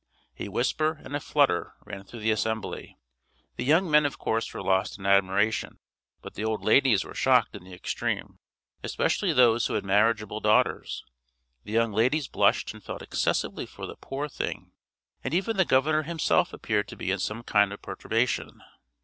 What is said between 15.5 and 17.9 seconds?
the governor himself appeared to be in some kind of